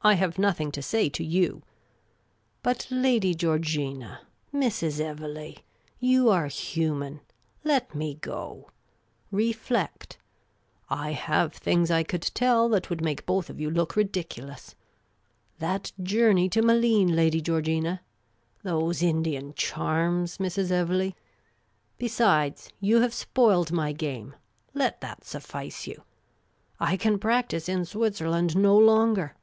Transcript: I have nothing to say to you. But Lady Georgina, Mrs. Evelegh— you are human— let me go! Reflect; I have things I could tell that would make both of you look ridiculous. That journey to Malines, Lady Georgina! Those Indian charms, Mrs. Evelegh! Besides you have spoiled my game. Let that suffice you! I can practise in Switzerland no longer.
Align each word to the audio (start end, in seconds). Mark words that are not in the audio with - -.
I 0.00 0.14
have 0.14 0.38
nothing 0.38 0.70
to 0.72 0.80
say 0.80 1.08
to 1.08 1.24
you. 1.24 1.62
But 2.62 2.86
Lady 2.88 3.34
Georgina, 3.34 4.20
Mrs. 4.54 5.00
Evelegh— 5.00 5.58
you 6.14 6.30
are 6.30 6.46
human— 6.46 7.20
let 7.74 7.94
me 7.96 8.14
go! 8.14 8.70
Reflect; 9.32 10.16
I 10.88 11.12
have 11.12 11.52
things 11.52 11.90
I 11.90 12.04
could 12.04 12.22
tell 12.32 12.68
that 12.70 12.88
would 12.88 13.00
make 13.02 13.26
both 13.26 13.50
of 13.50 13.60
you 13.60 13.70
look 13.72 13.96
ridiculous. 13.96 14.76
That 15.58 15.90
journey 16.00 16.48
to 16.50 16.62
Malines, 16.62 17.10
Lady 17.14 17.40
Georgina! 17.42 18.00
Those 18.62 19.02
Indian 19.02 19.52
charms, 19.54 20.38
Mrs. 20.38 20.70
Evelegh! 20.70 21.14
Besides 21.98 22.70
you 22.80 23.00
have 23.00 23.12
spoiled 23.12 23.72
my 23.72 23.92
game. 23.92 24.36
Let 24.74 25.00
that 25.00 25.24
suffice 25.24 25.86
you! 25.88 26.02
I 26.78 26.96
can 26.96 27.18
practise 27.18 27.68
in 27.68 27.84
Switzerland 27.84 28.56
no 28.56 28.78
longer. 28.78 29.34